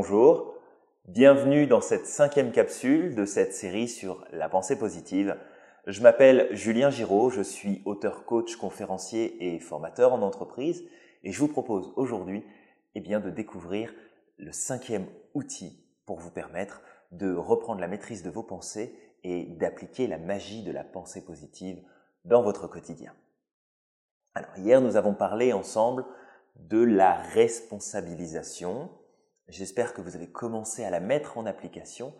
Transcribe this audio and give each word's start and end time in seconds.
Bonjour, 0.00 0.54
bienvenue 1.06 1.66
dans 1.66 1.80
cette 1.80 2.06
cinquième 2.06 2.52
capsule 2.52 3.16
de 3.16 3.24
cette 3.24 3.52
série 3.52 3.88
sur 3.88 4.24
la 4.30 4.48
pensée 4.48 4.78
positive. 4.78 5.36
Je 5.88 6.00
m'appelle 6.02 6.46
Julien 6.52 6.88
Giraud, 6.88 7.30
je 7.30 7.42
suis 7.42 7.82
auteur 7.84 8.24
coach, 8.24 8.54
conférencier 8.54 9.56
et 9.56 9.58
formateur 9.58 10.12
en 10.12 10.22
entreprise 10.22 10.84
et 11.24 11.32
je 11.32 11.40
vous 11.40 11.48
propose 11.48 11.92
aujourd'hui 11.96 12.44
eh 12.94 13.00
bien, 13.00 13.18
de 13.18 13.28
découvrir 13.28 13.92
le 14.36 14.52
cinquième 14.52 15.08
outil 15.34 15.84
pour 16.06 16.20
vous 16.20 16.30
permettre 16.30 16.80
de 17.10 17.34
reprendre 17.34 17.80
la 17.80 17.88
maîtrise 17.88 18.22
de 18.22 18.30
vos 18.30 18.44
pensées 18.44 18.96
et 19.24 19.46
d'appliquer 19.46 20.06
la 20.06 20.18
magie 20.18 20.62
de 20.62 20.70
la 20.70 20.84
pensée 20.84 21.24
positive 21.24 21.82
dans 22.24 22.44
votre 22.44 22.68
quotidien. 22.68 23.14
Alors 24.36 24.56
hier 24.58 24.80
nous 24.80 24.94
avons 24.94 25.14
parlé 25.14 25.52
ensemble 25.52 26.04
de 26.54 26.84
la 26.84 27.14
responsabilisation. 27.14 28.90
J'espère 29.48 29.94
que 29.94 30.02
vous 30.02 30.14
avez 30.14 30.30
commencé 30.30 30.84
à 30.84 30.90
la 30.90 31.00
mettre 31.00 31.38
en 31.38 31.46
application 31.46 32.14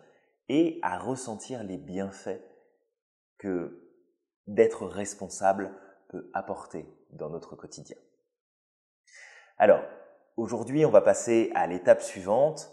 et 0.48 0.78
à 0.82 0.98
ressentir 0.98 1.62
les 1.62 1.76
bienfaits 1.76 2.40
que 3.36 3.92
d'être 4.46 4.86
responsable 4.86 5.74
peut 6.08 6.30
apporter 6.32 6.86
dans 7.10 7.28
notre 7.28 7.54
quotidien. 7.54 7.96
Alors, 9.58 9.82
aujourd'hui, 10.38 10.86
on 10.86 10.90
va 10.90 11.02
passer 11.02 11.50
à 11.54 11.66
l'étape 11.66 12.00
suivante. 12.00 12.70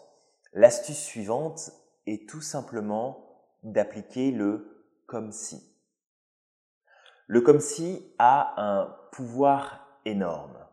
L'astuce 0.54 1.04
suivante 1.04 1.72
est 2.06 2.30
tout 2.30 2.42
simplement 2.42 3.50
d'appliquer 3.64 4.32
le 4.32 4.88
comme 5.06 5.34
si. 5.34 5.76
Le 7.28 7.42
comme 7.42 7.60
si 7.60 8.14
a 8.20 8.54
un 8.62 8.96
pouvoir 9.12 10.00
énorme 10.06 10.66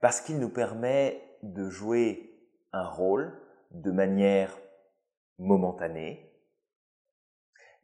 parce 0.00 0.20
qu'il 0.20 0.38
nous 0.38 0.48
permet 0.48 1.22
de 1.42 1.68
jouer 1.68 2.29
un 2.72 2.88
rôle 2.88 3.38
de 3.70 3.90
manière 3.90 4.56
momentanée, 5.38 6.30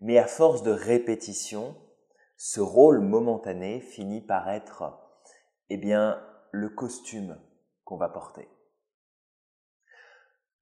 mais 0.00 0.18
à 0.18 0.26
force 0.26 0.62
de 0.62 0.70
répétition, 0.70 1.76
ce 2.36 2.60
rôle 2.60 3.00
momentané 3.00 3.80
finit 3.80 4.20
par 4.20 4.48
être, 4.50 4.98
eh 5.70 5.78
bien, 5.78 6.22
le 6.52 6.68
costume 6.68 7.40
qu'on 7.84 7.96
va 7.96 8.08
porter. 8.08 8.48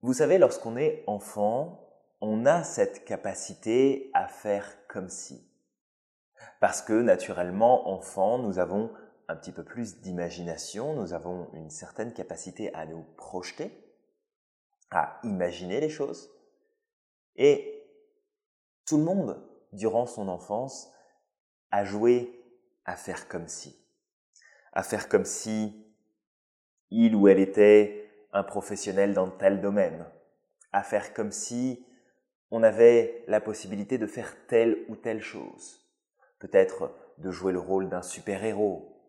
Vous 0.03 0.13
savez, 0.13 0.39
lorsqu'on 0.39 0.77
est 0.77 1.03
enfant, 1.07 1.81
on 2.21 2.47
a 2.47 2.63
cette 2.63 3.05
capacité 3.05 4.11
à 4.15 4.29
faire 4.29 4.87
comme 4.89 5.09
si. 5.09 5.51
Parce 6.61 6.83
que 6.83 6.93
naturellement, 6.93 7.89
enfant, 7.89 8.39
nous 8.39 8.59
avons 8.59 8.93
un 9.29 9.37
petit 9.37 9.53
peu 9.53 9.65
plus 9.65 10.01
d'imagination, 10.01 10.95
nous 10.95 11.15
avons 11.15 11.51
une 11.55 11.71
certaine 11.71 12.13
capacité 12.13 12.73
à 12.75 12.87
nous 12.87 13.03
projeter, 13.17 13.73
à 14.91 15.19
imaginer 15.25 15.81
les 15.81 15.89
choses. 15.89 16.31
Et 17.37 17.83
tout 18.87 18.99
le 18.99 19.05
monde, 19.05 19.43
durant 19.73 20.07
son 20.07 20.29
enfance, 20.29 20.93
a 21.71 21.85
joué 21.85 22.45
à 22.85 22.97
faire 22.97 23.29
comme 23.29 23.49
si. 23.49 23.77
À 24.73 24.83
faire 24.83 25.09
comme 25.09 25.25
si 25.25 25.85
il 26.91 27.15
ou 27.15 27.29
elle 27.29 27.41
était 27.41 28.11
un 28.33 28.43
professionnel 28.43 29.15
dans 29.15 29.31
tel 29.31 29.61
domaine. 29.61 30.07
À 30.73 30.83
faire 30.83 31.15
comme 31.15 31.33
si 31.33 31.87
on 32.51 32.63
avait 32.63 33.25
la 33.27 33.41
possibilité 33.41 33.99
de 33.99 34.07
faire 34.07 34.47
telle 34.47 34.85
ou 34.89 34.97
telle 34.97 35.23
chose. 35.23 35.81
Peut-être 36.39 36.95
de 37.19 37.31
jouer 37.31 37.53
le 37.53 37.59
rôle 37.59 37.89
d'un 37.89 38.03
super-héros, 38.03 39.01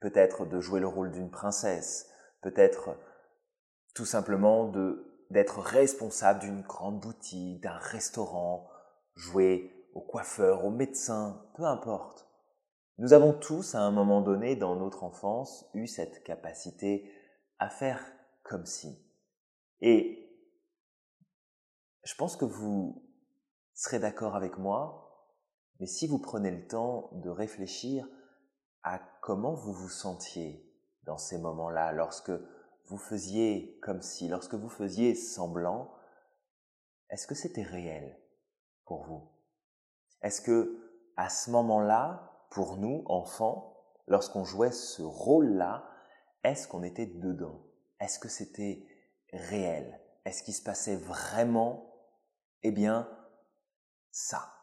peut-être 0.00 0.46
de 0.46 0.60
jouer 0.60 0.80
le 0.80 0.86
rôle 0.86 1.10
d'une 1.10 1.30
princesse, 1.30 2.10
peut-être 2.40 2.96
tout 3.94 4.04
simplement 4.04 4.68
de 4.68 5.13
d'être 5.30 5.60
responsable 5.60 6.40
d'une 6.40 6.62
grande 6.62 7.00
boutique, 7.00 7.62
d'un 7.62 7.78
restaurant, 7.78 8.68
jouer 9.14 9.72
au 9.94 10.00
coiffeur, 10.00 10.64
au 10.64 10.70
médecin, 10.70 11.44
peu 11.54 11.64
importe. 11.64 12.28
Nous 12.98 13.12
avons 13.12 13.32
tous 13.32 13.74
à 13.74 13.80
un 13.80 13.90
moment 13.90 14.20
donné 14.20 14.56
dans 14.56 14.76
notre 14.76 15.02
enfance 15.02 15.66
eu 15.74 15.86
cette 15.86 16.22
capacité 16.22 17.10
à 17.58 17.68
faire 17.68 18.00
comme 18.42 18.66
si. 18.66 19.04
Et 19.80 20.24
je 22.04 22.14
pense 22.14 22.36
que 22.36 22.44
vous 22.44 23.02
serez 23.72 23.98
d'accord 23.98 24.36
avec 24.36 24.58
moi, 24.58 25.04
mais 25.80 25.86
si 25.86 26.06
vous 26.06 26.18
prenez 26.18 26.50
le 26.50 26.66
temps 26.66 27.10
de 27.12 27.30
réfléchir 27.30 28.06
à 28.82 29.00
comment 29.22 29.54
vous 29.54 29.72
vous 29.72 29.88
sentiez 29.88 30.70
dans 31.04 31.18
ces 31.18 31.38
moments-là, 31.38 31.92
lorsque 31.92 32.32
vous 32.86 32.98
faisiez 32.98 33.78
comme 33.82 34.02
si, 34.02 34.28
lorsque 34.28 34.54
vous 34.54 34.68
faisiez 34.68 35.14
semblant, 35.14 35.94
est-ce 37.10 37.26
que 37.26 37.34
c'était 37.34 37.62
réel 37.62 38.18
pour 38.84 39.04
vous? 39.04 39.28
Est-ce 40.22 40.40
que 40.40 40.80
à 41.16 41.28
ce 41.28 41.50
moment-là, 41.50 42.46
pour 42.50 42.76
nous, 42.76 43.04
enfants, 43.06 43.76
lorsqu'on 44.06 44.44
jouait 44.44 44.72
ce 44.72 45.02
rôle-là, 45.02 45.88
est-ce 46.42 46.68
qu'on 46.68 46.82
était 46.82 47.06
dedans? 47.06 47.62
Est-ce 48.00 48.18
que 48.18 48.28
c'était 48.28 48.86
réel? 49.32 50.00
Est-ce 50.24 50.42
qu'il 50.42 50.54
se 50.54 50.62
passait 50.62 50.96
vraiment, 50.96 51.92
eh 52.62 52.72
bien, 52.72 53.08
ça? 54.10 54.53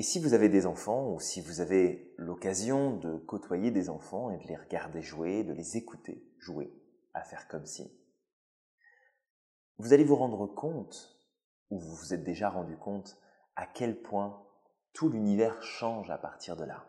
Et 0.00 0.02
si 0.02 0.18
vous 0.18 0.32
avez 0.32 0.48
des 0.48 0.64
enfants 0.64 1.12
ou 1.12 1.20
si 1.20 1.42
vous 1.42 1.60
avez 1.60 2.14
l'occasion 2.16 2.96
de 2.96 3.18
côtoyer 3.18 3.70
des 3.70 3.90
enfants 3.90 4.30
et 4.30 4.38
de 4.38 4.48
les 4.48 4.56
regarder 4.56 5.02
jouer, 5.02 5.44
de 5.44 5.52
les 5.52 5.76
écouter 5.76 6.26
jouer, 6.38 6.72
à 7.12 7.22
faire 7.22 7.46
comme 7.48 7.66
si, 7.66 7.94
vous 9.76 9.92
allez 9.92 10.04
vous 10.04 10.16
rendre 10.16 10.46
compte, 10.46 11.20
ou 11.68 11.78
vous 11.78 11.94
vous 11.94 12.14
êtes 12.14 12.24
déjà 12.24 12.48
rendu 12.48 12.78
compte, 12.78 13.18
à 13.56 13.66
quel 13.66 14.00
point 14.00 14.42
tout 14.94 15.10
l'univers 15.10 15.62
change 15.62 16.10
à 16.10 16.16
partir 16.16 16.56
de 16.56 16.64
là. 16.64 16.88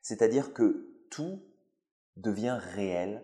C'est-à-dire 0.00 0.54
que 0.54 1.04
tout 1.10 1.42
devient 2.16 2.58
réel 2.58 3.22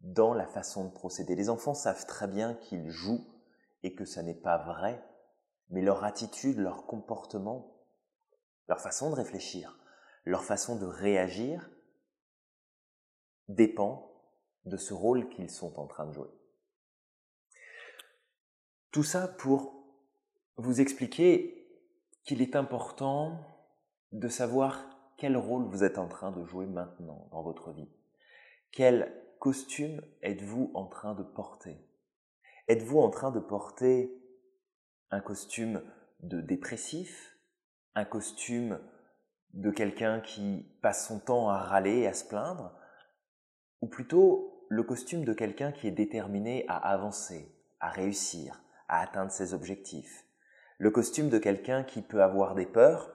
dans 0.00 0.32
la 0.32 0.46
façon 0.46 0.86
de 0.86 0.90
procéder. 0.90 1.36
Les 1.36 1.50
enfants 1.50 1.74
savent 1.74 2.06
très 2.06 2.28
bien 2.28 2.54
qu'ils 2.54 2.88
jouent 2.88 3.26
et 3.82 3.94
que 3.94 4.06
ça 4.06 4.22
n'est 4.22 4.40
pas 4.40 4.56
vrai, 4.56 5.04
mais 5.68 5.82
leur 5.82 6.02
attitude, 6.02 6.56
leur 6.56 6.86
comportement 6.86 7.75
leur 8.68 8.80
façon 8.80 9.10
de 9.10 9.14
réfléchir, 9.14 9.78
leur 10.24 10.44
façon 10.44 10.76
de 10.76 10.86
réagir 10.86 11.70
dépend 13.48 14.12
de 14.64 14.76
ce 14.76 14.92
rôle 14.92 15.28
qu'ils 15.28 15.50
sont 15.50 15.78
en 15.78 15.86
train 15.86 16.06
de 16.06 16.12
jouer. 16.12 16.30
Tout 18.90 19.04
ça 19.04 19.28
pour 19.28 19.74
vous 20.56 20.80
expliquer 20.80 21.68
qu'il 22.24 22.42
est 22.42 22.56
important 22.56 23.40
de 24.12 24.28
savoir 24.28 24.84
quel 25.16 25.36
rôle 25.36 25.64
vous 25.64 25.84
êtes 25.84 25.98
en 25.98 26.08
train 26.08 26.32
de 26.32 26.44
jouer 26.44 26.66
maintenant 26.66 27.28
dans 27.30 27.42
votre 27.42 27.72
vie. 27.72 27.88
Quel 28.72 29.12
costume 29.38 30.02
êtes-vous 30.22 30.70
en 30.74 30.86
train 30.86 31.14
de 31.14 31.22
porter? 31.22 31.78
Êtes-vous 32.68 32.98
en 32.98 33.10
train 33.10 33.30
de 33.30 33.38
porter 33.38 34.12
un 35.10 35.20
costume 35.20 35.82
de 36.20 36.40
dépressif 36.40 37.35
un 37.96 38.04
costume 38.04 38.78
de 39.54 39.70
quelqu'un 39.70 40.20
qui 40.20 40.66
passe 40.82 41.08
son 41.08 41.18
temps 41.18 41.48
à 41.48 41.58
râler 41.58 42.00
et 42.00 42.06
à 42.06 42.12
se 42.12 42.26
plaindre, 42.26 42.78
ou 43.80 43.88
plutôt 43.88 44.66
le 44.68 44.82
costume 44.82 45.24
de 45.24 45.32
quelqu'un 45.32 45.72
qui 45.72 45.88
est 45.88 45.92
déterminé 45.92 46.66
à 46.68 46.76
avancer, 46.76 47.50
à 47.80 47.88
réussir, 47.88 48.62
à 48.88 49.00
atteindre 49.00 49.32
ses 49.32 49.54
objectifs, 49.54 50.26
le 50.78 50.90
costume 50.90 51.30
de 51.30 51.38
quelqu'un 51.38 51.84
qui 51.84 52.02
peut 52.02 52.22
avoir 52.22 52.54
des 52.54 52.66
peurs, 52.66 53.10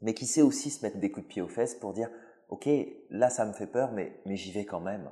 mais 0.00 0.14
qui 0.14 0.26
sait 0.26 0.42
aussi 0.42 0.70
se 0.70 0.84
mettre 0.84 0.98
des 0.98 1.10
coups 1.10 1.26
de 1.26 1.32
pied 1.32 1.42
aux 1.42 1.48
fesses 1.48 1.74
pour 1.74 1.92
dire 1.92 2.08
Ok, 2.48 2.68
là 3.10 3.28
ça 3.28 3.44
me 3.44 3.52
fait 3.52 3.66
peur, 3.66 3.90
mais, 3.92 4.22
mais 4.24 4.36
j'y 4.36 4.52
vais 4.52 4.64
quand 4.64 4.80
même. 4.80 5.10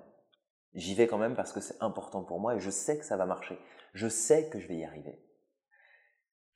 J'y 0.74 0.94
vais 0.94 1.08
quand 1.08 1.18
même 1.18 1.34
parce 1.34 1.52
que 1.52 1.60
c'est 1.60 1.82
important 1.82 2.22
pour 2.22 2.38
moi 2.38 2.54
et 2.54 2.60
je 2.60 2.70
sais 2.70 2.98
que 2.98 3.04
ça 3.04 3.16
va 3.16 3.26
marcher. 3.26 3.58
Je 3.94 4.08
sais 4.08 4.48
que 4.48 4.60
je 4.60 4.68
vais 4.68 4.76
y 4.76 4.84
arriver. 4.84 5.25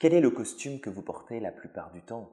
Quel 0.01 0.15
est 0.15 0.23
le 0.23 0.31
costume 0.31 0.81
que 0.81 0.89
vous 0.89 1.03
portez 1.03 1.41
la 1.41 1.53
plupart 1.53 1.93
du 1.93 2.03
temps? 2.03 2.33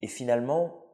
Et 0.00 0.06
finalement, 0.06 0.86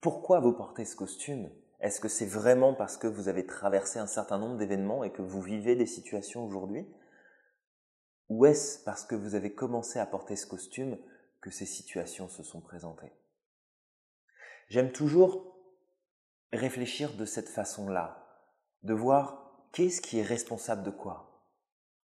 pourquoi 0.00 0.40
vous 0.40 0.52
portez 0.52 0.84
ce 0.84 0.96
costume? 0.96 1.52
Est-ce 1.78 2.00
que 2.00 2.08
c'est 2.08 2.26
vraiment 2.26 2.74
parce 2.74 2.96
que 2.96 3.06
vous 3.06 3.28
avez 3.28 3.46
traversé 3.46 4.00
un 4.00 4.08
certain 4.08 4.38
nombre 4.38 4.56
d'événements 4.56 5.04
et 5.04 5.12
que 5.12 5.22
vous 5.22 5.40
vivez 5.40 5.76
des 5.76 5.86
situations 5.86 6.44
aujourd'hui? 6.44 6.84
Ou 8.28 8.46
est-ce 8.46 8.82
parce 8.82 9.04
que 9.04 9.14
vous 9.14 9.36
avez 9.36 9.54
commencé 9.54 10.00
à 10.00 10.06
porter 10.06 10.34
ce 10.34 10.46
costume 10.46 10.98
que 11.40 11.50
ces 11.52 11.66
situations 11.66 12.28
se 12.28 12.42
sont 12.42 12.60
présentées? 12.60 13.12
J'aime 14.66 14.90
toujours 14.90 15.56
réfléchir 16.52 17.16
de 17.16 17.24
cette 17.24 17.48
façon-là, 17.48 18.44
de 18.82 18.94
voir 18.94 19.68
qu'est-ce 19.70 20.00
qui 20.00 20.18
est 20.18 20.24
responsable 20.24 20.82
de 20.82 20.90
quoi? 20.90 21.28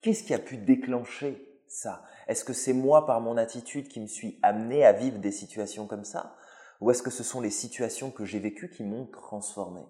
Qu'est-ce 0.01 0.23
qui 0.23 0.33
a 0.33 0.39
pu 0.39 0.57
déclencher 0.57 1.61
ça? 1.67 2.05
Est-ce 2.27 2.45
que 2.45 2.53
c'est 2.53 2.73
moi 2.73 3.05
par 3.05 3.21
mon 3.21 3.37
attitude 3.37 3.87
qui 3.87 3.99
me 3.99 4.07
suis 4.07 4.39
amené 4.41 4.85
à 4.85 4.93
vivre 4.93 5.19
des 5.19 5.31
situations 5.31 5.87
comme 5.87 6.03
ça? 6.03 6.35
Ou 6.81 6.91
est-ce 6.91 7.01
que 7.01 7.09
ce 7.09 7.23
sont 7.23 7.41
les 7.41 7.49
situations 7.49 8.11
que 8.11 8.25
j'ai 8.25 8.39
vécues 8.39 8.69
qui 8.69 8.83
m'ont 8.83 9.07
transformé? 9.07 9.81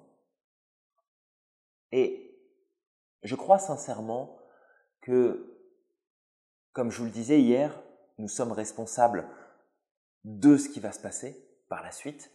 Et 1.91 2.39
je 3.23 3.35
crois 3.35 3.59
sincèrement 3.59 4.37
que, 5.01 5.59
comme 6.73 6.91
je 6.91 6.99
vous 6.99 7.05
le 7.05 7.11
disais 7.11 7.41
hier, 7.41 7.81
nous 8.17 8.27
sommes 8.27 8.51
responsables 8.51 9.27
de 10.23 10.57
ce 10.57 10.69
qui 10.69 10.79
va 10.79 10.91
se 10.91 10.99
passer 10.99 11.45
par 11.69 11.83
la 11.83 11.91
suite, 11.91 12.31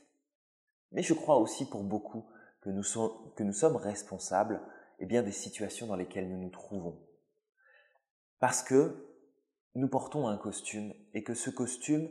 mais 0.93 1.03
je 1.03 1.15
crois 1.15 1.37
aussi 1.37 1.69
pour 1.69 1.83
beaucoup 1.83 2.27
que 2.61 2.71
nous, 2.71 2.83
sommes, 2.83 3.77
responsables 3.77 4.61
eh 4.99 5.07
bien, 5.07 5.23
des 5.23 5.33
situations 5.33 5.87
dans 5.87 5.97
lesquelles 5.97 6.29
nous 6.29 6.41
nous 6.41 6.51
trouvons. 6.51 6.99
Parce 8.43 8.65
que 8.65 8.97
nous 9.77 9.87
portons 9.87 10.27
un 10.27 10.37
costume 10.37 10.93
et 11.15 11.23
que 11.23 11.33
ce 11.33 11.49
costume 11.49 12.09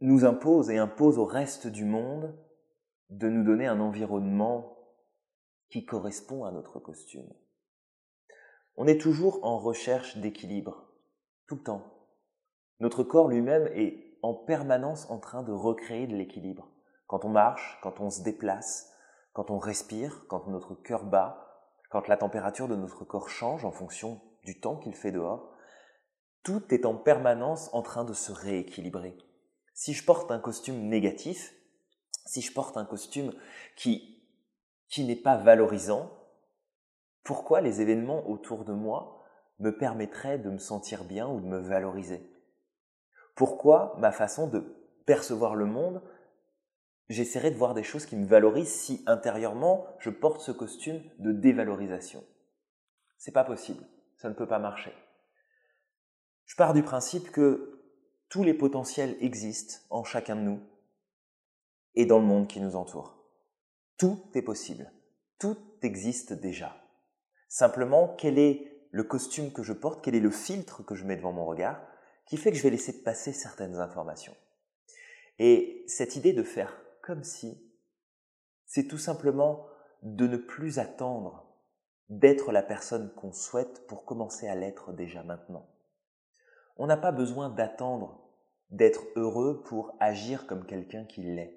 nous 0.00 0.24
impose 0.24 0.70
et 0.70 0.78
impose 0.78 1.18
au 1.18 1.24
reste 1.24 1.66
du 1.66 1.84
monde 1.84 2.38
de 3.08 3.28
nous 3.28 3.42
donner 3.42 3.66
un 3.66 3.80
environnement 3.80 4.78
qui 5.68 5.84
correspond 5.84 6.44
à 6.44 6.52
notre 6.52 6.78
costume. 6.78 7.28
On 8.76 8.86
est 8.86 9.00
toujours 9.00 9.44
en 9.44 9.58
recherche 9.58 10.16
d'équilibre, 10.16 10.86
tout 11.48 11.56
le 11.56 11.64
temps. 11.64 12.06
Notre 12.78 13.02
corps 13.02 13.26
lui-même 13.26 13.66
est 13.74 14.16
en 14.22 14.32
permanence 14.32 15.10
en 15.10 15.18
train 15.18 15.42
de 15.42 15.50
recréer 15.50 16.06
de 16.06 16.14
l'équilibre. 16.14 16.70
Quand 17.08 17.24
on 17.24 17.30
marche, 17.30 17.80
quand 17.82 17.98
on 17.98 18.10
se 18.10 18.22
déplace, 18.22 18.94
quand 19.32 19.50
on 19.50 19.58
respire, 19.58 20.24
quand 20.28 20.46
notre 20.46 20.76
cœur 20.76 21.02
bat, 21.02 21.66
quand 21.90 22.06
la 22.06 22.16
température 22.16 22.68
de 22.68 22.76
notre 22.76 23.04
corps 23.04 23.28
change 23.28 23.64
en 23.64 23.72
fonction 23.72 24.20
du 24.44 24.60
temps 24.60 24.76
qu'il 24.76 24.94
fait 24.94 25.12
dehors, 25.12 25.54
tout 26.42 26.62
est 26.72 26.86
en 26.86 26.94
permanence 26.94 27.72
en 27.72 27.82
train 27.82 28.04
de 28.04 28.12
se 28.12 28.32
rééquilibrer. 28.32 29.16
Si 29.74 29.92
je 29.92 30.04
porte 30.04 30.30
un 30.30 30.38
costume 30.38 30.88
négatif, 30.88 31.54
si 32.26 32.40
je 32.40 32.52
porte 32.52 32.76
un 32.76 32.84
costume 32.84 33.32
qui, 33.76 34.22
qui 34.88 35.04
n'est 35.04 35.16
pas 35.16 35.36
valorisant, 35.36 36.10
pourquoi 37.22 37.60
les 37.60 37.80
événements 37.80 38.28
autour 38.28 38.64
de 38.64 38.72
moi 38.72 39.24
me 39.58 39.76
permettraient 39.76 40.38
de 40.38 40.50
me 40.50 40.58
sentir 40.58 41.04
bien 41.04 41.28
ou 41.28 41.40
de 41.40 41.46
me 41.46 41.58
valoriser? 41.58 42.30
Pourquoi 43.34 43.94
ma 43.98 44.12
façon 44.12 44.48
de 44.48 44.60
percevoir 45.06 45.54
le 45.54 45.66
monde, 45.66 46.02
j'essaierai 47.08 47.50
de 47.50 47.56
voir 47.56 47.74
des 47.74 47.82
choses 47.82 48.06
qui 48.06 48.16
me 48.16 48.26
valorisent 48.26 48.72
si 48.72 49.02
intérieurement 49.06 49.86
je 49.98 50.10
porte 50.10 50.40
ce 50.40 50.52
costume 50.52 51.02
de 51.18 51.32
dévalorisation? 51.32 52.24
C'est 53.18 53.32
pas 53.32 53.44
possible, 53.44 53.84
ça 54.20 54.28
ne 54.28 54.34
peut 54.34 54.46
pas 54.46 54.58
marcher. 54.58 54.92
Je 56.44 56.54
pars 56.54 56.74
du 56.74 56.82
principe 56.82 57.30
que 57.30 57.80
tous 58.28 58.44
les 58.44 58.52
potentiels 58.52 59.16
existent 59.20 59.78
en 59.88 60.04
chacun 60.04 60.36
de 60.36 60.42
nous 60.42 60.60
et 61.94 62.04
dans 62.04 62.18
le 62.18 62.26
monde 62.26 62.46
qui 62.46 62.60
nous 62.60 62.76
entoure. 62.76 63.16
Tout 63.96 64.20
est 64.34 64.42
possible. 64.42 64.92
Tout 65.38 65.56
existe 65.80 66.34
déjà. 66.34 66.76
Simplement, 67.48 68.14
quel 68.18 68.38
est 68.38 68.86
le 68.90 69.04
costume 69.04 69.52
que 69.52 69.62
je 69.62 69.72
porte, 69.72 70.04
quel 70.04 70.14
est 70.14 70.20
le 70.20 70.30
filtre 70.30 70.82
que 70.82 70.94
je 70.94 71.04
mets 71.04 71.16
devant 71.16 71.32
mon 71.32 71.46
regard, 71.46 71.80
qui 72.26 72.36
fait 72.36 72.50
que 72.50 72.58
je 72.58 72.62
vais 72.62 72.70
laisser 72.70 73.02
passer 73.02 73.32
certaines 73.32 73.76
informations. 73.76 74.36
Et 75.38 75.84
cette 75.88 76.16
idée 76.16 76.34
de 76.34 76.42
faire 76.42 76.78
comme 77.02 77.24
si, 77.24 77.58
c'est 78.66 78.86
tout 78.86 78.98
simplement 78.98 79.66
de 80.02 80.26
ne 80.26 80.36
plus 80.36 80.78
attendre 80.78 81.49
d'être 82.10 82.52
la 82.52 82.62
personne 82.62 83.12
qu'on 83.14 83.32
souhaite 83.32 83.86
pour 83.86 84.04
commencer 84.04 84.48
à 84.48 84.54
l'être 84.54 84.92
déjà 84.92 85.22
maintenant. 85.22 85.66
On 86.76 86.86
n'a 86.86 86.96
pas 86.96 87.12
besoin 87.12 87.48
d'attendre 87.48 88.20
d'être 88.70 89.02
heureux 89.16 89.62
pour 89.62 89.96
agir 90.00 90.46
comme 90.46 90.66
quelqu'un 90.66 91.04
qui 91.04 91.22
l'est. 91.22 91.56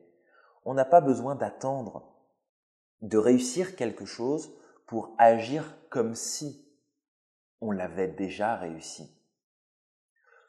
On 0.65 0.73
n'a 0.73 0.85
pas 0.85 1.01
besoin 1.01 1.35
d'attendre 1.35 2.13
de 3.01 3.17
réussir 3.17 3.75
quelque 3.75 4.05
chose 4.05 4.55
pour 4.85 5.15
agir 5.17 5.75
comme 5.89 6.15
si 6.15 6.67
on 7.59 7.71
l'avait 7.71 8.07
déjà 8.07 8.55
réussi. 8.55 9.11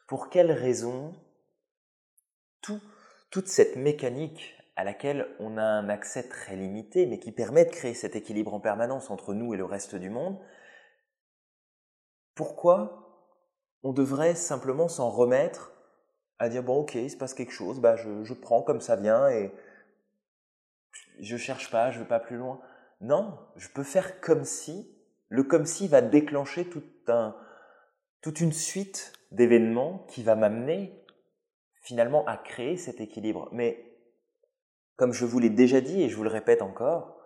Pour 0.07 0.29
quelle 0.29 0.51
raison 0.51 1.15
toute 2.61 3.47
cette 3.47 3.75
mécanique 3.75 4.55
à 4.75 4.83
laquelle 4.83 5.27
on 5.39 5.57
a 5.57 5.63
un 5.63 5.89
accès 5.89 6.27
très 6.27 6.55
limité, 6.55 7.05
mais 7.05 7.19
qui 7.19 7.31
permet 7.31 7.65
de 7.65 7.71
créer 7.71 7.93
cet 7.93 8.15
équilibre 8.15 8.53
en 8.53 8.59
permanence 8.59 9.09
entre 9.09 9.33
nous 9.33 9.53
et 9.53 9.57
le 9.57 9.65
reste 9.65 9.95
du 9.95 10.09
monde, 10.09 10.37
pourquoi 12.35 13.05
on 13.83 13.93
devrait 13.93 14.35
simplement 14.35 14.87
s'en 14.87 15.09
remettre 15.09 15.71
à 16.37 16.49
dire 16.49 16.63
bon 16.63 16.81
ok 16.81 16.95
il 16.95 17.09
se 17.09 17.15
passe 17.15 17.33
quelque 17.33 17.53
chose 17.53 17.79
bah 17.79 17.95
je, 17.95 18.33
prends 18.33 18.61
comme 18.61 18.81
ça 18.81 18.97
vient 18.97 19.29
et 19.29 19.53
je 21.19 21.37
cherche 21.37 21.71
pas 21.71 21.91
je 21.91 21.99
vais 21.99 22.05
pas 22.05 22.19
plus 22.19 22.35
loin. 22.35 22.59
Non 22.99 23.39
je 23.55 23.69
peux 23.69 23.83
faire 23.83 24.19
comme 24.19 24.43
si 24.43 24.91
le 25.29 25.43
comme 25.43 25.65
si 25.65 25.87
va 25.87 26.01
déclencher 26.01 26.69
toute 28.21 28.41
une 28.41 28.51
suite 28.51 29.13
d'événements 29.31 29.99
qui 30.09 30.23
va 30.23 30.35
m'amener 30.35 31.05
finalement 31.81 32.25
à 32.25 32.35
créer 32.37 32.77
cet 32.77 32.99
équilibre. 32.99 33.47
Mais 33.51 33.94
comme 34.95 35.13
je 35.13 35.25
vous 35.25 35.39
l'ai 35.39 35.49
déjà 35.49 35.81
dit 35.81 36.03
et 36.03 36.09
je 36.09 36.15
vous 36.15 36.23
le 36.23 36.29
répète 36.29 36.61
encore 36.61 37.17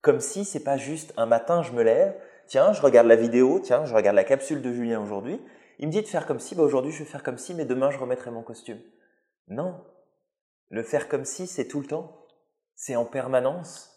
comme 0.00 0.20
si 0.20 0.44
c'est 0.44 0.64
pas 0.64 0.76
juste 0.76 1.12
un 1.16 1.26
matin 1.26 1.62
je 1.62 1.72
me 1.72 1.82
lève 1.82 2.14
tiens 2.46 2.72
je 2.72 2.82
regarde 2.82 3.06
la 3.06 3.16
vidéo 3.16 3.60
tiens 3.60 3.84
je 3.84 3.94
regarde 3.94 4.16
la 4.16 4.24
capsule 4.24 4.62
de 4.62 4.72
Julien 4.72 5.02
aujourd'hui 5.02 5.40
il 5.82 5.88
me 5.88 5.92
dit 5.92 6.02
de 6.02 6.06
faire 6.06 6.26
comme 6.26 6.38
si, 6.38 6.54
bah 6.54 6.62
aujourd'hui 6.62 6.92
je 6.92 7.00
vais 7.00 7.10
faire 7.10 7.24
comme 7.24 7.38
si, 7.38 7.54
mais 7.54 7.64
demain 7.64 7.90
je 7.90 7.98
remettrai 7.98 8.30
mon 8.30 8.44
costume. 8.44 8.80
Non. 9.48 9.84
Le 10.68 10.84
faire 10.84 11.08
comme 11.08 11.24
si, 11.24 11.48
c'est 11.48 11.66
tout 11.66 11.80
le 11.80 11.88
temps. 11.88 12.24
C'est 12.76 12.94
en 12.94 13.04
permanence. 13.04 13.90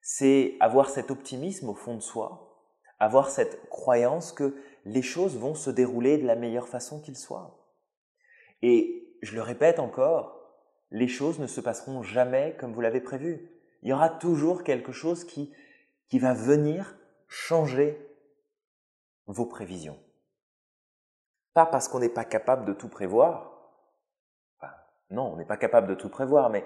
C'est 0.00 0.56
avoir 0.60 0.88
cet 0.88 1.10
optimisme 1.10 1.68
au 1.68 1.74
fond 1.74 1.94
de 1.94 2.00
soi, 2.00 2.64
avoir 2.98 3.28
cette 3.28 3.68
croyance 3.68 4.32
que 4.32 4.56
les 4.86 5.02
choses 5.02 5.36
vont 5.36 5.54
se 5.54 5.68
dérouler 5.68 6.16
de 6.16 6.26
la 6.26 6.36
meilleure 6.36 6.68
façon 6.68 7.02
qu'il 7.02 7.16
soit. 7.16 7.68
Et 8.62 9.14
je 9.20 9.34
le 9.34 9.42
répète 9.42 9.78
encore, 9.78 10.39
les 10.90 11.08
choses 11.08 11.38
ne 11.38 11.46
se 11.46 11.60
passeront 11.60 12.02
jamais 12.02 12.56
comme 12.58 12.72
vous 12.72 12.80
l'avez 12.80 13.00
prévu. 13.00 13.48
Il 13.82 13.88
y 13.88 13.92
aura 13.92 14.10
toujours 14.10 14.64
quelque 14.64 14.92
chose 14.92 15.24
qui, 15.24 15.52
qui 16.08 16.18
va 16.18 16.34
venir 16.34 16.96
changer 17.28 17.98
vos 19.26 19.46
prévisions. 19.46 19.98
Pas 21.54 21.66
parce 21.66 21.88
qu'on 21.88 22.00
n'est 22.00 22.08
pas 22.08 22.24
capable 22.24 22.64
de 22.64 22.72
tout 22.72 22.88
prévoir. 22.88 23.46
non, 25.10 25.32
on 25.32 25.36
n'est 25.36 25.44
pas 25.44 25.56
capable 25.56 25.88
de 25.88 25.94
tout 25.94 26.08
prévoir, 26.08 26.50
mais 26.50 26.64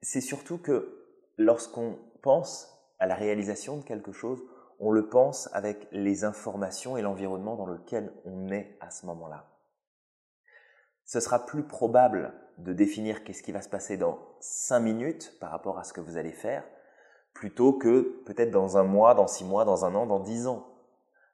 c'est 0.00 0.20
surtout 0.20 0.58
que 0.58 1.06
lorsqu'on 1.36 1.98
pense 2.22 2.68
à 2.98 3.06
la 3.06 3.14
réalisation 3.14 3.78
de 3.78 3.82
quelque 3.82 4.12
chose, 4.12 4.42
on 4.78 4.90
le 4.90 5.08
pense 5.08 5.48
avec 5.52 5.88
les 5.92 6.24
informations 6.24 6.96
et 6.96 7.02
l'environnement 7.02 7.56
dans 7.56 7.66
lequel 7.66 8.12
on 8.24 8.48
est 8.48 8.76
à 8.80 8.90
ce 8.90 9.06
moment-là. 9.06 9.51
Ce 11.12 11.20
sera 11.20 11.44
plus 11.44 11.62
probable 11.62 12.32
de 12.56 12.72
définir 12.72 13.22
qu'est-ce 13.22 13.42
qui 13.42 13.52
va 13.52 13.60
se 13.60 13.68
passer 13.68 13.98
dans 13.98 14.18
cinq 14.40 14.80
minutes 14.80 15.36
par 15.40 15.50
rapport 15.50 15.78
à 15.78 15.84
ce 15.84 15.92
que 15.92 16.00
vous 16.00 16.16
allez 16.16 16.32
faire, 16.32 16.64
plutôt 17.34 17.74
que 17.74 18.22
peut-être 18.24 18.50
dans 18.50 18.78
un 18.78 18.82
mois, 18.82 19.12
dans 19.12 19.26
six 19.26 19.44
mois, 19.44 19.66
dans 19.66 19.84
un 19.84 19.94
an, 19.94 20.06
dans 20.06 20.20
dix 20.20 20.46
ans 20.46 20.66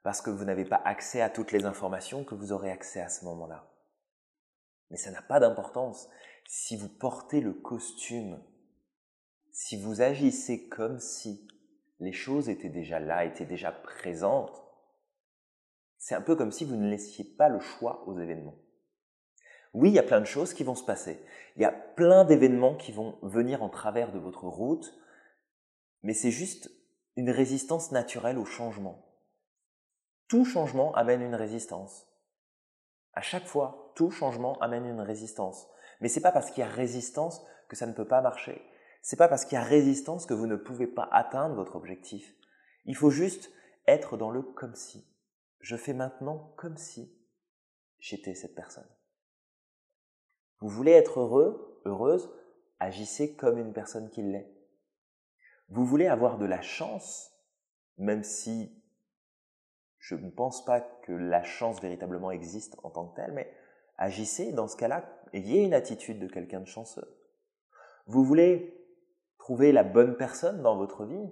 parce 0.03 0.21
que 0.21 0.31
vous 0.31 0.43
n'avez 0.43 0.65
pas 0.65 0.81
accès 0.83 1.21
à 1.21 1.29
toutes 1.29 1.53
les 1.53 1.63
informations 1.63 2.25
que 2.25 2.35
vous 2.35 2.51
aurez 2.51 2.69
accès 2.69 2.99
à 2.99 3.07
ce 3.07 3.23
moment-là. 3.23 3.71
Mais 4.91 4.97
ça 4.97 5.11
n'a 5.11 5.21
pas 5.21 5.39
d'importance. 5.39 6.09
Si 6.45 6.75
vous 6.75 6.89
portez 6.89 7.39
le 7.39 7.53
costume, 7.53 8.43
si 9.53 9.81
vous 9.81 10.01
agissez 10.01 10.67
comme 10.67 10.99
si 10.99 11.47
les 12.01 12.11
choses 12.11 12.49
étaient 12.49 12.67
déjà 12.67 12.99
là, 12.99 13.23
étaient 13.23 13.45
déjà 13.45 13.71
présentes, 13.71 14.61
c'est 15.97 16.15
un 16.15 16.21
peu 16.21 16.35
comme 16.35 16.51
si 16.51 16.65
vous 16.65 16.75
ne 16.75 16.89
laissiez 16.89 17.23
pas 17.23 17.47
le 17.47 17.61
choix 17.61 18.05
aux 18.09 18.19
événements. 18.19 18.57
Oui, 19.73 19.89
il 19.89 19.95
y 19.95 19.99
a 19.99 20.03
plein 20.03 20.19
de 20.19 20.25
choses 20.25 20.53
qui 20.53 20.63
vont 20.63 20.75
se 20.75 20.83
passer. 20.83 21.23
Il 21.55 21.61
y 21.61 21.65
a 21.65 21.71
plein 21.71 22.25
d'événements 22.25 22.75
qui 22.75 22.91
vont 22.91 23.17
venir 23.21 23.61
en 23.61 23.69
travers 23.69 24.11
de 24.11 24.19
votre 24.19 24.45
route, 24.45 24.93
mais 26.01 26.13
c'est 26.13 26.31
juste 26.31 26.71
une 27.15 27.29
résistance 27.29 27.91
naturelle 27.91 28.37
au 28.37 28.45
changement. 28.45 29.05
Tout 30.27 30.45
changement 30.45 30.93
amène 30.95 31.21
une 31.21 31.35
résistance. 31.35 32.07
À 33.13 33.21
chaque 33.21 33.45
fois, 33.45 33.91
tout 33.95 34.11
changement 34.11 34.57
amène 34.59 34.85
une 34.85 35.01
résistance. 35.01 35.67
Mais 36.01 36.07
c'est 36.07 36.21
pas 36.21 36.31
parce 36.31 36.51
qu'il 36.51 36.61
y 36.61 36.67
a 36.67 36.69
résistance 36.69 37.45
que 37.67 37.75
ça 37.75 37.85
ne 37.85 37.93
peut 37.93 38.07
pas 38.07 38.21
marcher. 38.21 38.61
C'est 39.01 39.17
pas 39.17 39.27
parce 39.27 39.45
qu'il 39.45 39.55
y 39.55 39.61
a 39.61 39.63
résistance 39.63 40.25
que 40.25 40.33
vous 40.33 40.47
ne 40.47 40.55
pouvez 40.55 40.87
pas 40.87 41.07
atteindre 41.11 41.55
votre 41.55 41.75
objectif. 41.75 42.33
Il 42.85 42.95
faut 42.95 43.09
juste 43.09 43.51
être 43.87 44.17
dans 44.17 44.31
le 44.31 44.41
comme 44.41 44.75
si. 44.75 45.05
Je 45.59 45.75
fais 45.75 45.93
maintenant 45.93 46.53
comme 46.55 46.77
si 46.77 47.13
j'étais 47.99 48.35
cette 48.35 48.55
personne. 48.55 48.87
Vous 50.61 50.69
voulez 50.69 50.91
être 50.91 51.19
heureux, 51.19 51.81
heureuse, 51.85 52.31
agissez 52.79 53.35
comme 53.35 53.57
une 53.57 53.73
personne 53.73 54.09
qui 54.09 54.21
l'est. 54.21 54.51
Vous 55.69 55.85
voulez 55.85 56.07
avoir 56.07 56.37
de 56.37 56.45
la 56.45 56.61
chance, 56.61 57.31
même 57.97 58.23
si 58.23 58.75
je 59.99 60.15
ne 60.15 60.29
pense 60.29 60.65
pas 60.65 60.81
que 60.81 61.11
la 61.11 61.43
chance 61.43 61.81
véritablement 61.81 62.31
existe 62.31 62.77
en 62.83 62.89
tant 62.89 63.07
que 63.07 63.15
telle, 63.15 63.33
mais 63.33 63.51
agissez 63.97 64.51
dans 64.51 64.67
ce 64.67 64.77
cas-là, 64.77 65.05
ayez 65.33 65.63
une 65.63 65.73
attitude 65.73 66.19
de 66.19 66.27
quelqu'un 66.27 66.61
de 66.61 66.67
chanceux. 66.67 67.17
Vous 68.07 68.23
voulez 68.23 68.75
trouver 69.37 69.71
la 69.71 69.83
bonne 69.83 70.17
personne 70.17 70.61
dans 70.61 70.77
votre 70.77 71.05
vie 71.05 71.29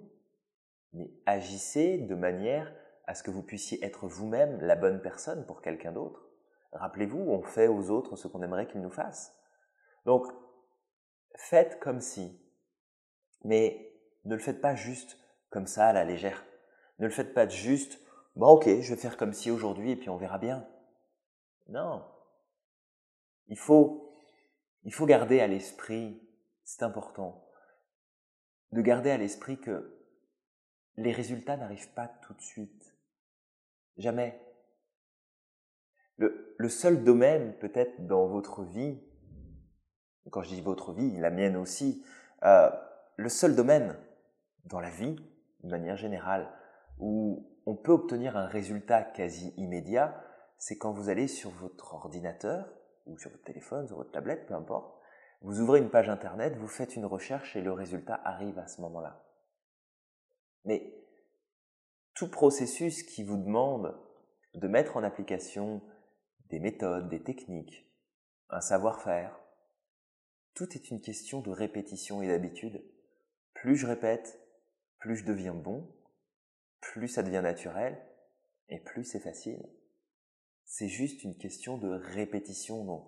mais 0.94 1.12
agissez 1.26 1.98
de 1.98 2.16
manière 2.16 2.74
à 3.06 3.14
ce 3.14 3.24
que 3.24 3.32
vous 3.32 3.44
puissiez 3.44 3.84
être 3.86 4.08
vous-même 4.08 4.60
la 4.62 4.76
bonne 4.76 5.02
personne 5.02 5.46
pour 5.46 5.62
quelqu'un 5.62 5.92
d'autre. 5.92 6.28
Rappelez-vous, 6.78 7.20
on 7.20 7.42
fait 7.42 7.68
aux 7.68 7.90
autres 7.90 8.16
ce 8.16 8.28
qu'on 8.28 8.42
aimerait 8.42 8.68
qu'ils 8.68 8.82
nous 8.82 8.90
fassent. 8.90 9.36
Donc, 10.06 10.26
faites 11.36 11.80
comme 11.80 12.02
si, 12.02 12.42
mais 13.44 13.94
ne 14.26 14.36
le 14.36 14.42
faites 14.42 14.62
pas 14.62 14.76
juste 14.76 15.18
comme 15.50 15.68
ça 15.68 15.88
à 15.88 15.94
la 15.94 16.04
légère. 16.04 16.46
Ne 17.00 17.06
le 17.06 17.12
faites 17.12 17.34
pas 17.34 17.48
juste, 17.48 18.00
bon 18.36 18.48
ok, 18.48 18.66
je 18.66 18.94
vais 18.94 19.00
faire 19.00 19.18
comme 19.18 19.34
si 19.34 19.52
aujourd'hui 19.52 19.92
et 19.92 19.96
puis 19.96 20.10
on 20.10 20.18
verra 20.18 20.38
bien. 20.38 20.68
Non. 21.68 22.06
Il 23.48 23.58
faut, 23.58 24.16
il 24.84 24.94
faut 24.94 25.06
garder 25.06 25.40
à 25.40 25.48
l'esprit, 25.48 26.22
c'est 26.64 26.84
important, 26.84 27.48
de 28.72 28.82
garder 28.82 29.12
à 29.12 29.18
l'esprit 29.18 29.60
que 29.60 29.94
les 30.98 31.12
résultats 31.12 31.58
n'arrivent 31.58 31.94
pas 31.94 32.08
tout 32.08 32.34
de 32.34 32.42
suite. 32.42 32.96
Jamais. 33.98 34.47
Le, 36.58 36.70
seul 36.70 37.04
domaine 37.04 37.54
peut-être 37.60 38.06
dans 38.06 38.28
votre 38.28 38.64
vie, 38.64 39.00
quand 40.32 40.42
je 40.42 40.50
dis 40.50 40.62
votre 40.62 40.94
vie, 40.94 41.18
la 41.18 41.32
mienne 41.32 41.56
aussi, 41.56 42.04
euh, 42.44 42.70
le 43.16 43.30
seul 43.30 43.56
domaine 43.56 43.98
dans 44.66 44.80
la 44.80 44.90
vie, 44.90 45.16
de 45.64 45.70
manière 45.70 45.98
générale, 45.98 46.52
où 47.00 47.50
on 47.66 47.76
peut 47.76 47.92
obtenir 47.92 48.38
un 48.38 48.48
résultat 48.48 49.04
quasi 49.04 49.54
immédiat, 49.58 50.24
c'est 50.58 50.78
quand 50.78 50.92
vous 50.92 51.10
allez 51.10 51.28
sur 51.28 51.52
votre 51.52 51.94
ordinateur, 51.94 52.74
ou 53.08 53.18
sur 53.18 53.32
votre 53.32 53.44
téléphone, 53.44 53.88
sur 53.88 53.98
votre 53.98 54.12
tablette, 54.12 54.48
peu 54.48 54.54
importe, 54.54 54.94
vous 55.42 55.62
ouvrez 55.62 55.80
une 55.80 55.90
page 55.90 56.10
internet, 56.10 56.56
vous 56.58 56.68
faites 56.68 56.96
une 56.96 57.06
recherche 57.06 57.56
et 57.56 57.62
le 57.62 57.72
résultat 57.72 58.20
arrive 58.24 58.60
à 58.60 58.68
ce 58.68 58.82
moment-là. 58.82 59.24
Mais 60.66 60.94
tout 62.14 62.30
processus 62.30 63.04
qui 63.04 63.24
vous 63.24 63.38
demande 63.38 63.96
de 64.56 64.68
mettre 64.68 64.98
en 64.98 65.04
application 65.04 65.82
des 66.50 66.60
méthodes, 66.60 67.10
des 67.10 67.24
techniques, 67.24 67.86
un 68.50 68.62
savoir-faire, 68.62 69.38
tout 70.54 70.74
est 70.74 70.90
une 70.90 71.02
question 71.02 71.42
de 71.42 71.52
répétition 71.52 72.22
et 72.22 72.28
d'habitude. 72.28 72.84
Plus 73.54 73.76
je 73.76 73.88
répète, 73.88 74.40
plus 75.00 75.18
je 75.18 75.26
deviens 75.26 75.54
bon, 75.54 75.94
plus 76.80 77.08
ça 77.08 77.24
devient 77.24 77.42
naturel, 77.44 78.02
et 78.70 78.80
plus 78.80 79.04
c'est 79.04 79.20
facile. 79.20 79.64
C'est 80.66 80.88
juste 80.88 81.24
une 81.24 81.38
question 81.38 81.78
de 81.78 81.90
répétition. 81.90 82.84
Donc, 82.86 83.08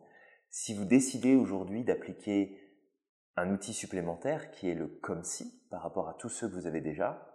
si 0.50 0.74
vous 0.74 0.86
décidez 0.86 1.36
aujourd'hui 1.36 1.84
d'appliquer 1.84 2.58
un 3.36 3.51
outil 3.51 3.74
supplémentaire 3.74 4.51
qui 4.51 4.69
est 4.69 4.75
le 4.75 4.88
comme 4.88 5.24
si 5.24 5.65
par 5.69 5.81
rapport 5.81 6.10
à 6.10 6.13
tous 6.15 6.29
ceux 6.29 6.50
que 6.50 6.55
vous 6.55 6.67
avez 6.67 6.81
déjà, 6.81 7.29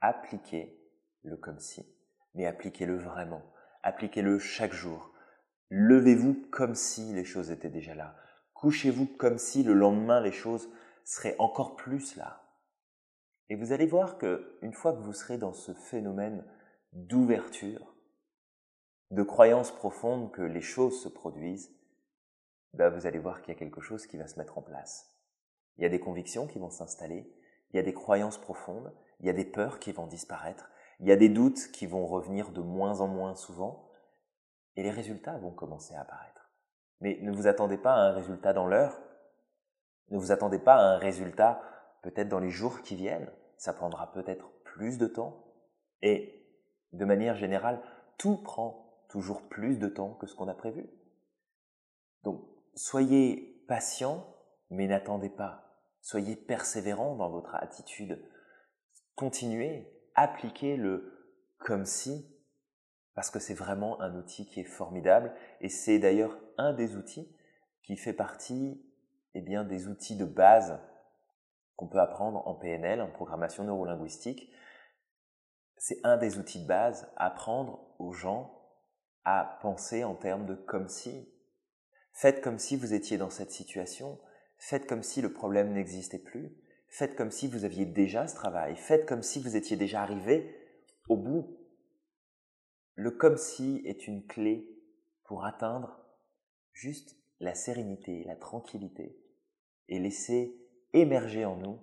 appliquez 0.00 0.78
le 1.22 1.36
comme 1.36 1.60
si, 1.60 1.86
mais 2.34 2.46
appliquez-le 2.46 2.96
vraiment. 2.98 3.51
Appliquez-le 3.82 4.38
chaque 4.38 4.72
jour. 4.72 5.12
Levez-vous 5.70 6.34
comme 6.50 6.74
si 6.74 7.12
les 7.12 7.24
choses 7.24 7.50
étaient 7.50 7.70
déjà 7.70 7.94
là. 7.94 8.16
Couchez-vous 8.54 9.06
comme 9.06 9.38
si 9.38 9.62
le 9.62 9.74
lendemain 9.74 10.20
les 10.20 10.32
choses 10.32 10.68
seraient 11.04 11.36
encore 11.38 11.76
plus 11.76 12.16
là. 12.16 12.42
Et 13.48 13.56
vous 13.56 13.72
allez 13.72 13.86
voir 13.86 14.18
que 14.18 14.58
une 14.62 14.72
fois 14.72 14.92
que 14.92 15.02
vous 15.02 15.12
serez 15.12 15.36
dans 15.36 15.52
ce 15.52 15.72
phénomène 15.72 16.44
d'ouverture, 16.92 17.94
de 19.10 19.22
croyance 19.22 19.70
profonde 19.70 20.32
que 20.32 20.42
les 20.42 20.60
choses 20.60 21.02
se 21.02 21.08
produisent, 21.08 21.74
ben 22.72 22.88
vous 22.88 23.06
allez 23.06 23.18
voir 23.18 23.42
qu'il 23.42 23.52
y 23.52 23.56
a 23.56 23.58
quelque 23.58 23.80
chose 23.80 24.06
qui 24.06 24.16
va 24.16 24.26
se 24.26 24.38
mettre 24.38 24.58
en 24.58 24.62
place. 24.62 25.12
Il 25.76 25.82
y 25.82 25.86
a 25.86 25.90
des 25.90 26.00
convictions 26.00 26.46
qui 26.46 26.58
vont 26.58 26.70
s'installer, 26.70 27.30
il 27.70 27.76
y 27.76 27.80
a 27.80 27.82
des 27.82 27.94
croyances 27.94 28.38
profondes, 28.38 28.94
il 29.20 29.26
y 29.26 29.30
a 29.30 29.34
des 29.34 29.44
peurs 29.44 29.78
qui 29.78 29.92
vont 29.92 30.06
disparaître, 30.06 30.70
il 31.02 31.08
y 31.08 31.12
a 31.12 31.16
des 31.16 31.28
doutes 31.28 31.70
qui 31.72 31.86
vont 31.86 32.06
revenir 32.06 32.50
de 32.52 32.60
moins 32.60 33.00
en 33.00 33.08
moins 33.08 33.34
souvent, 33.34 33.90
et 34.76 34.82
les 34.82 34.90
résultats 34.90 35.36
vont 35.36 35.50
commencer 35.50 35.94
à 35.94 36.00
apparaître. 36.00 36.50
Mais 37.00 37.18
ne 37.20 37.32
vous 37.32 37.46
attendez 37.46 37.76
pas 37.76 37.94
à 37.94 38.08
un 38.08 38.12
résultat 38.12 38.52
dans 38.52 38.66
l'heure, 38.66 38.98
ne 40.10 40.18
vous 40.18 40.32
attendez 40.32 40.58
pas 40.58 40.76
à 40.76 40.94
un 40.94 40.98
résultat 40.98 41.60
peut-être 42.02 42.28
dans 42.28 42.38
les 42.38 42.50
jours 42.50 42.82
qui 42.82 42.96
viennent, 42.96 43.30
ça 43.56 43.72
prendra 43.74 44.12
peut-être 44.12 44.48
plus 44.62 44.96
de 44.96 45.06
temps, 45.06 45.44
et 46.00 46.46
de 46.92 47.04
manière 47.04 47.36
générale, 47.36 47.82
tout 48.16 48.38
prend 48.38 49.04
toujours 49.08 49.42
plus 49.48 49.78
de 49.78 49.88
temps 49.88 50.14
que 50.14 50.26
ce 50.26 50.34
qu'on 50.34 50.48
a 50.48 50.54
prévu. 50.54 50.88
Donc, 52.22 52.42
soyez 52.74 53.64
patient, 53.68 54.24
mais 54.70 54.86
n'attendez 54.86 55.30
pas. 55.30 55.64
Soyez 56.00 56.36
persévérant 56.36 57.16
dans 57.16 57.28
votre 57.28 57.54
attitude 57.56 58.18
continuez, 59.14 59.88
appliquez 60.14 60.76
le 60.76 61.12
comme 61.58 61.84
si, 61.84 62.28
parce 63.14 63.30
que 63.30 63.38
c'est 63.38 63.54
vraiment 63.54 64.00
un 64.00 64.16
outil 64.16 64.46
qui 64.46 64.60
est 64.60 64.64
formidable 64.64 65.34
et 65.60 65.68
c'est 65.68 65.98
d'ailleurs 65.98 66.38
un 66.58 66.72
des 66.72 66.96
outils 66.96 67.34
qui 67.82 67.96
fait 67.96 68.12
partie 68.12 68.84
eh 69.34 69.40
bien, 69.40 69.64
des 69.64 69.88
outils 69.88 70.16
de 70.16 70.24
base 70.24 70.78
qu'on 71.76 71.88
peut 71.88 72.00
apprendre 72.00 72.46
en 72.46 72.54
PNL, 72.54 73.00
en 73.00 73.10
programmation 73.10 73.64
neurolinguistique. 73.64 74.52
C'est 75.78 76.00
un 76.04 76.16
des 76.16 76.38
outils 76.38 76.62
de 76.62 76.68
base, 76.68 77.10
apprendre 77.16 77.94
aux 77.98 78.12
gens 78.12 78.58
à 79.24 79.58
penser 79.62 80.04
en 80.04 80.14
termes 80.14 80.46
de 80.46 80.54
comme 80.54 80.88
si. 80.88 81.32
Faites 82.12 82.42
comme 82.42 82.58
si 82.58 82.76
vous 82.76 82.92
étiez 82.92 83.16
dans 83.16 83.30
cette 83.30 83.52
situation, 83.52 84.20
faites 84.58 84.86
comme 84.86 85.02
si 85.02 85.22
le 85.22 85.32
problème 85.32 85.72
n'existait 85.72 86.18
plus, 86.18 86.54
Faites 86.92 87.16
comme 87.16 87.30
si 87.30 87.48
vous 87.48 87.64
aviez 87.64 87.86
déjà 87.86 88.26
ce 88.26 88.34
travail. 88.34 88.76
Faites 88.76 89.08
comme 89.08 89.22
si 89.22 89.40
vous 89.40 89.56
étiez 89.56 89.78
déjà 89.78 90.02
arrivé 90.02 90.54
au 91.08 91.16
bout. 91.16 91.58
Le 92.96 93.10
comme 93.10 93.38
si 93.38 93.80
est 93.86 94.06
une 94.06 94.26
clé 94.26 94.68
pour 95.24 95.46
atteindre 95.46 95.98
juste 96.74 97.16
la 97.40 97.54
sérénité, 97.54 98.24
la 98.24 98.36
tranquillité 98.36 99.18
et 99.88 99.98
laisser 99.98 100.54
émerger 100.92 101.46
en 101.46 101.56
nous 101.56 101.80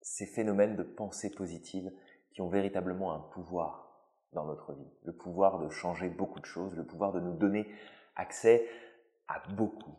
ces 0.00 0.26
phénomènes 0.26 0.74
de 0.74 0.82
pensée 0.82 1.30
positive 1.30 1.92
qui 2.32 2.40
ont 2.40 2.48
véritablement 2.48 3.14
un 3.14 3.20
pouvoir 3.20 4.10
dans 4.32 4.44
notre 4.44 4.72
vie, 4.74 4.90
le 5.04 5.16
pouvoir 5.16 5.60
de 5.60 5.68
changer 5.68 6.08
beaucoup 6.08 6.40
de 6.40 6.46
choses, 6.46 6.74
le 6.74 6.84
pouvoir 6.84 7.12
de 7.12 7.20
nous 7.20 7.36
donner 7.36 7.72
accès 8.16 8.68
à 9.28 9.40
beaucoup 9.50 9.96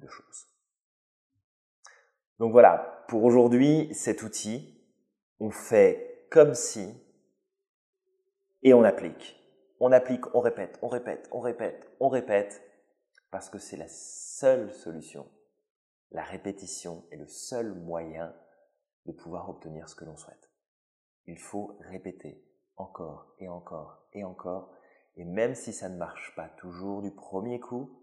de 0.00 0.06
choses. 0.06 0.46
Donc 2.38 2.52
voilà, 2.52 2.95
pour 3.08 3.24
aujourd'hui, 3.24 3.92
cet 3.94 4.22
outil, 4.22 4.80
on 5.40 5.50
fait 5.50 6.26
comme 6.30 6.54
si 6.54 6.92
et 8.62 8.74
on 8.74 8.82
applique. 8.82 9.36
On 9.78 9.92
applique, 9.92 10.34
on 10.34 10.40
répète, 10.40 10.78
on 10.82 10.88
répète, 10.88 11.28
on 11.32 11.40
répète, 11.40 11.90
on 12.00 12.08
répète, 12.08 12.62
parce 13.30 13.50
que 13.50 13.58
c'est 13.58 13.76
la 13.76 13.88
seule 13.88 14.72
solution. 14.72 15.28
La 16.10 16.22
répétition 16.22 17.04
est 17.10 17.16
le 17.16 17.28
seul 17.28 17.74
moyen 17.74 18.34
de 19.04 19.12
pouvoir 19.12 19.50
obtenir 19.50 19.88
ce 19.88 19.94
que 19.94 20.04
l'on 20.04 20.16
souhaite. 20.16 20.50
Il 21.26 21.38
faut 21.38 21.76
répéter 21.80 22.42
encore 22.76 23.34
et 23.38 23.48
encore 23.48 24.06
et 24.12 24.24
encore, 24.24 24.72
et 25.16 25.24
même 25.24 25.54
si 25.54 25.72
ça 25.72 25.88
ne 25.88 25.96
marche 25.96 26.34
pas 26.36 26.48
toujours 26.48 27.02
du 27.02 27.10
premier 27.10 27.60
coup, 27.60 28.02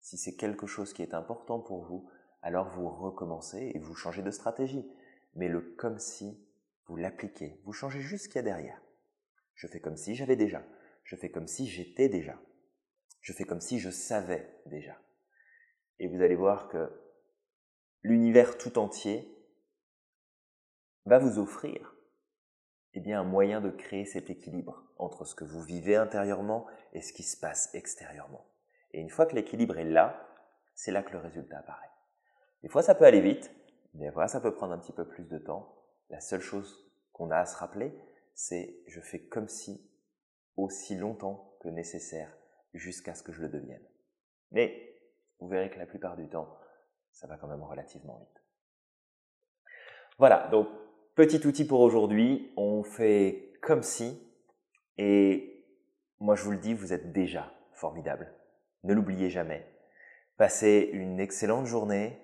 si 0.00 0.16
c'est 0.16 0.34
quelque 0.34 0.66
chose 0.66 0.92
qui 0.92 1.02
est 1.02 1.14
important 1.14 1.60
pour 1.60 1.84
vous, 1.84 2.08
alors 2.42 2.68
vous 2.70 2.88
recommencez 2.88 3.72
et 3.74 3.78
vous 3.78 3.94
changez 3.94 4.22
de 4.22 4.30
stratégie. 4.30 4.90
Mais 5.34 5.48
le 5.48 5.60
comme 5.60 5.98
si, 5.98 6.46
vous 6.86 6.96
l'appliquez. 6.96 7.60
Vous 7.64 7.72
changez 7.72 8.00
juste 8.00 8.24
ce 8.24 8.28
qu'il 8.28 8.36
y 8.36 8.40
a 8.40 8.42
derrière. 8.42 8.82
Je 9.54 9.66
fais 9.66 9.80
comme 9.80 9.96
si 9.96 10.14
j'avais 10.14 10.36
déjà. 10.36 10.62
Je 11.04 11.16
fais 11.16 11.30
comme 11.30 11.46
si 11.46 11.66
j'étais 11.68 12.08
déjà. 12.08 12.38
Je 13.20 13.32
fais 13.32 13.44
comme 13.44 13.60
si 13.60 13.78
je 13.78 13.90
savais 13.90 14.60
déjà. 14.66 14.98
Et 16.00 16.08
vous 16.08 16.20
allez 16.20 16.34
voir 16.34 16.68
que 16.68 16.90
l'univers 18.02 18.58
tout 18.58 18.78
entier 18.78 19.28
va 21.06 21.18
vous 21.18 21.38
offrir 21.38 21.94
eh 22.94 23.00
bien, 23.00 23.20
un 23.20 23.24
moyen 23.24 23.60
de 23.60 23.70
créer 23.70 24.04
cet 24.04 24.28
équilibre 24.28 24.84
entre 24.98 25.24
ce 25.24 25.34
que 25.34 25.44
vous 25.44 25.62
vivez 25.62 25.96
intérieurement 25.96 26.66
et 26.92 27.00
ce 27.00 27.12
qui 27.12 27.22
se 27.22 27.38
passe 27.38 27.74
extérieurement. 27.74 28.46
Et 28.92 29.00
une 29.00 29.10
fois 29.10 29.26
que 29.26 29.34
l'équilibre 29.34 29.78
est 29.78 29.84
là, 29.84 30.28
c'est 30.74 30.92
là 30.92 31.02
que 31.02 31.12
le 31.12 31.18
résultat 31.18 31.58
apparaît. 31.58 31.88
Des 32.62 32.68
fois, 32.68 32.82
ça 32.82 32.94
peut 32.94 33.04
aller 33.04 33.20
vite, 33.20 33.50
des 33.94 34.10
fois, 34.10 34.28
ça 34.28 34.40
peut 34.40 34.54
prendre 34.54 34.72
un 34.72 34.78
petit 34.78 34.92
peu 34.92 35.06
plus 35.06 35.28
de 35.28 35.38
temps. 35.38 35.74
La 36.10 36.20
seule 36.20 36.40
chose 36.40 36.90
qu'on 37.12 37.30
a 37.30 37.38
à 37.38 37.46
se 37.46 37.56
rappeler, 37.56 37.92
c'est 38.34 38.76
je 38.86 39.00
fais 39.00 39.20
comme 39.20 39.48
si 39.48 39.88
aussi 40.56 40.96
longtemps 40.96 41.56
que 41.60 41.68
nécessaire 41.68 42.32
jusqu'à 42.74 43.14
ce 43.14 43.22
que 43.22 43.32
je 43.32 43.42
le 43.42 43.48
devienne. 43.48 43.82
Mais 44.50 44.96
vous 45.40 45.48
verrez 45.48 45.70
que 45.70 45.78
la 45.78 45.86
plupart 45.86 46.16
du 46.16 46.28
temps, 46.28 46.56
ça 47.10 47.26
va 47.26 47.36
quand 47.36 47.48
même 47.48 47.62
relativement 47.62 48.18
vite. 48.18 48.42
Voilà, 50.18 50.48
donc 50.48 50.68
petit 51.14 51.46
outil 51.46 51.66
pour 51.66 51.80
aujourd'hui, 51.80 52.52
on 52.56 52.82
fait 52.82 53.52
comme 53.62 53.82
si, 53.82 54.22
et 54.98 55.64
moi 56.20 56.36
je 56.36 56.44
vous 56.44 56.52
le 56.52 56.58
dis, 56.58 56.74
vous 56.74 56.92
êtes 56.92 57.12
déjà 57.12 57.52
formidable. 57.72 58.32
Ne 58.84 58.94
l'oubliez 58.94 59.30
jamais. 59.30 59.66
Passez 60.36 60.90
une 60.92 61.20
excellente 61.20 61.66
journée, 61.66 62.18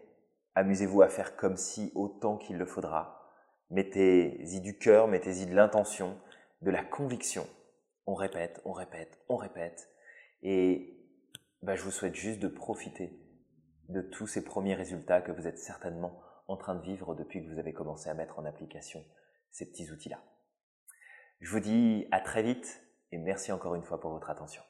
Amusez-vous 0.59 1.03
à 1.03 1.09
faire 1.09 1.37
comme 1.37 1.57
si 1.57 1.93
autant 1.95 2.37
qu'il 2.37 2.59
le 2.59 2.67
faudra. 2.67 3.31
Mettez-y 3.71 4.61
du 4.61 4.77
cœur, 4.77 5.07
mettez-y 5.07 5.47
de 5.47 5.55
l'intention, 5.55 6.21
de 6.63 6.73
la 6.73 6.83
conviction. 6.83 7.47
On 8.07 8.15
répète, 8.17 8.61
on 8.65 8.73
répète, 8.73 9.21
on 9.29 9.37
répète. 9.37 9.89
Et 10.43 10.99
bah, 11.63 11.77
je 11.77 11.85
vous 11.85 11.93
souhaite 11.93 12.17
juste 12.17 12.41
de 12.41 12.49
profiter 12.49 13.25
de 13.89 14.01
tous 14.01 14.27
ces 14.27 14.43
premiers 14.43 14.75
résultats 14.75 15.23
que 15.23 15.31
vous 15.31 15.47
êtes 15.47 15.61
certainement 15.61 16.21
en 16.49 16.57
train 16.57 16.75
de 16.75 16.83
vivre 16.83 17.15
depuis 17.15 17.41
que 17.41 17.53
vous 17.53 17.61
avez 17.61 17.73
commencé 17.73 18.11
à 18.11 18.15
mettre 18.15 18.41
en 18.41 18.45
application 18.45 19.05
ces 19.53 19.71
petits 19.71 19.93
outils-là. 19.93 20.21
Je 21.39 21.53
vous 21.53 21.61
dis 21.61 22.09
à 22.11 22.19
très 22.19 22.43
vite 22.43 22.83
et 23.13 23.19
merci 23.19 23.53
encore 23.53 23.77
une 23.77 23.85
fois 23.85 24.01
pour 24.01 24.11
votre 24.11 24.29
attention. 24.29 24.63